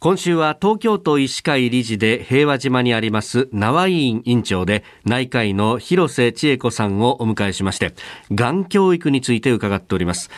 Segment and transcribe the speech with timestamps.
[0.00, 7.94] 今週は東京都医師会理事で平和島にあります縄委員委員長で内科医の広瀬千恵子さんをお迎えしまして
[8.32, 10.30] がん教育について伺っております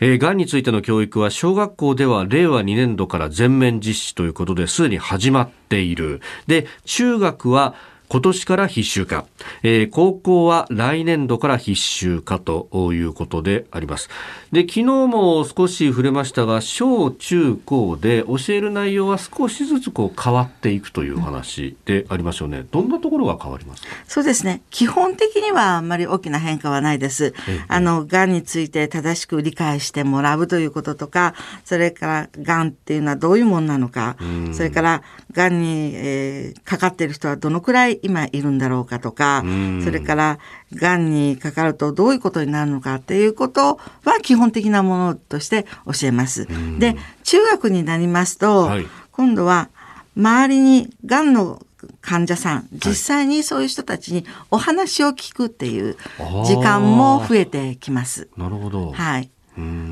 [0.00, 6.20] えー、がんについての教育は小学校では令和2年度から全面実施ということですでに始まっている。
[6.46, 7.74] で、中学は
[8.08, 9.26] 今年から必修化、
[9.62, 14.08] えー、高校は来年度から必修化ということであります。
[14.50, 22.64] で、昨日も少し触れましたが、小中高で教える内容は少しずつこう変わっていくという話でありますよね。
[22.70, 23.88] どんなところが変わりますか？
[24.06, 24.62] そうですね。
[24.70, 27.34] 基本的にはあんまり大きな変化はないです。
[27.68, 31.34] あの、がんについて正しく理解してもらうということとか、
[31.64, 34.16] それからがんっていうのはどういうものなのか、
[34.52, 39.44] それからがんに、えー、かかっている人はどのくらい今いるんだろうかとか、
[39.84, 40.38] それから、
[40.74, 46.46] がんにかかるとどういうことになるのかっていうことは基本的なものとして教えます。
[46.78, 49.70] で、中学になりますと、はい、今度は
[50.16, 51.62] 周りにがんの
[52.00, 55.96] 患者さん、実際にそういう人たちにお話を聞くっていう
[56.44, 58.28] 時間も増えてきます。
[58.36, 58.92] なるほど。
[58.92, 59.30] はい。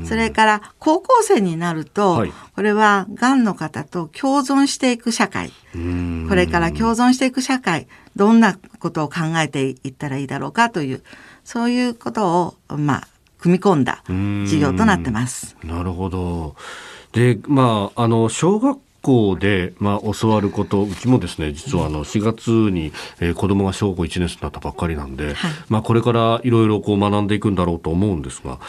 [0.05, 5.51] それから高校生になると、はい、これはがんの方と共存していく社会。
[6.29, 11.03] これから共存していく社会どんなことを考えていったらいいだろうかという
[11.43, 13.07] そういうことをまあ
[13.39, 14.03] 組み込んだ
[14.45, 15.55] 授業となってます。
[15.63, 16.55] なるほど。
[17.13, 25.35] でまああの小学校で、まあ、教わること、うちもですね、実はあの4月に、えー、子供が小学校1年生になったばっかりなんで、はい、
[25.69, 28.59] まあ、これからいろいろこう学んでいくんだろうと思うんですが、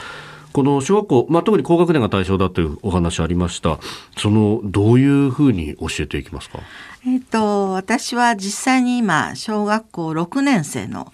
[0.58, 3.78] この小学校、まあ、特に高学年が対象だというお話ありました。
[4.16, 6.58] その、どういうふうに教えていきますか？
[7.06, 11.08] えっ、と、私は実際に今、小学校6年生の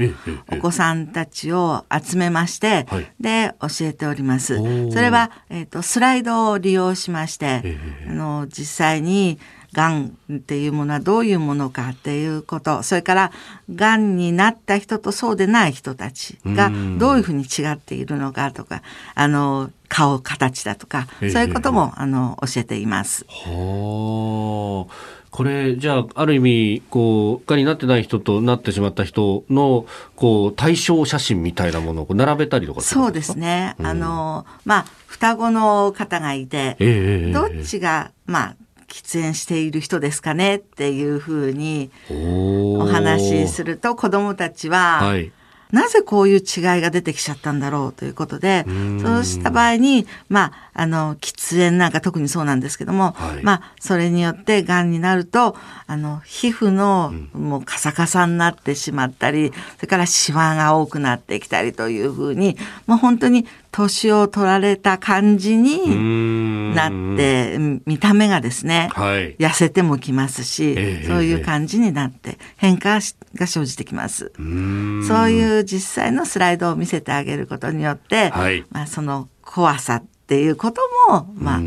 [0.50, 2.86] お子さんたちを集めまして、
[3.20, 4.56] で、教えております。
[4.90, 7.76] それは、えっ、と、スライドを利用しまして、
[8.08, 9.38] あの、実際に、
[9.74, 12.82] がんっていうものはどういうものかっていうこと。
[12.82, 13.32] それから
[13.74, 18.82] がんになった人とそうでない人たちがどういうふうに違っているのかとか
[19.14, 23.26] あの顔形だとかそういうこともあの教えています。
[23.28, 25.24] はあ。
[25.34, 29.84] これじゃあある意味こうがんになってない人となってしまった人の
[30.14, 38.56] こう対象写真みたいなものを並べたりとかそうですね、うん、あのまあ双子の方がいて、えー、どっちがまあ
[38.94, 45.32] 喫煙している人ですかねっていうふうにお話しすると子どもたちは、はい、
[45.72, 46.42] なぜこういう違い
[46.80, 48.64] が出てきちゃったんだろうということで
[49.02, 55.56] そうした場合にまああの喫煙なんか特にそうなんですけども、はい、まあそれによってがんになると
[55.88, 62.56] あの皮膚のもうカサカサになってしまったりそれからシワが多くなってきたりというふうに
[62.86, 73.00] もう本当に年を取られた感じになって見た目がですね、はい、痩せてもきますし、えー、そういう感じになって変化
[73.34, 74.32] が生じてきます。
[74.36, 81.60] そういう実際のスライドを見せてあげることによって、はい、まあ、その怖さっていうことも、まあ、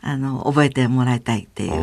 [0.00, 1.76] あの覚えてもらいたいっていうか、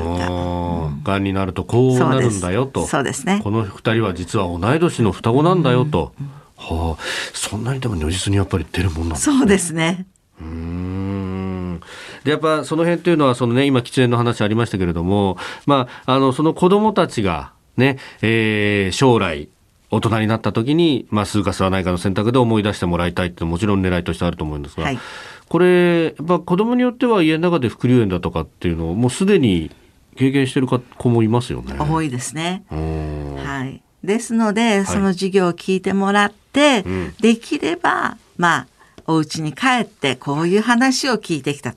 [1.03, 1.23] が、うん。
[1.23, 2.87] になるとこうなるんだよと。
[2.87, 3.27] そうです。
[3.27, 3.41] ね。
[3.43, 7.03] この二人は実は同い年の双子なんだよと、うんはあ、
[7.33, 9.37] そんなにでも如実にやっぱり出るもんなんですね。
[9.37, 10.05] そうですね。
[10.41, 11.81] うん
[12.23, 19.49] でやっぱその辺というのはそのね今喫煙の話ありましたけれども、まああのその子どもたちがね、えー、将来
[19.89, 24.99] 大人になった時に、まあ、吸うか吸わないかの選択で思い出してもらいたいってもちろん狙いとしてあると思うんですが、はい、
[25.47, 29.71] これやっぱ子供によっては家の中で副流煙だとかっていうのをもうすでに
[30.15, 31.75] 経験してる子もいますよね。
[31.79, 32.63] 多いですね。
[32.69, 33.81] はい。
[34.03, 38.67] ですので、その授業を聞いてもらって、うん、できれば、まあ、
[39.07, 41.73] お家に帰ってこういう話を聞いてきた。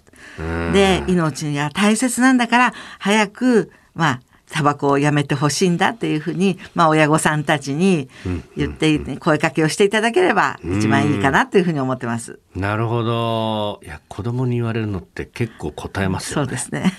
[0.73, 4.21] で、命が大切なんだから、早く、まあ、
[4.53, 8.11] タバコをやめてほしいんだっていうふうに、まあ、親御さんたちに
[8.55, 12.39] 言って、声かけをしていただければ一番いいかなというふうに思ってます。
[12.55, 13.81] なるほど。
[13.83, 16.47] いや、子供に言われるのって結構答えますよね。
[16.47, 16.93] そうですね。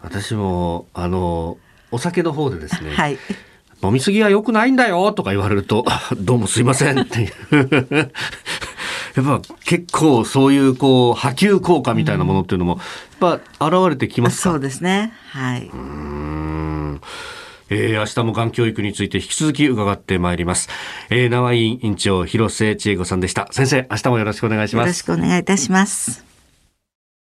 [0.00, 1.58] 私も、あの、
[1.90, 2.90] お酒の方でですね。
[2.90, 3.18] はい。
[3.84, 5.84] 飲みすぎは良くないんだよとか言われると、
[6.16, 7.30] どうもすいませんっていう。
[9.16, 12.80] やっぱ結構そういうこう波及効果みたいなものっていうのも
[13.20, 15.12] やっぱ現れてきますか、そうですね。
[15.30, 15.70] はい。
[15.72, 17.00] うん
[17.70, 20.68] えー、明日もがん教育について引き続き伺ってまいります。
[21.10, 23.48] えー、縄委員長広瀬千恵子さんでした。
[23.52, 24.84] 先生、明日もよろしくお願いします。
[24.84, 26.33] よろしくお願いいたします。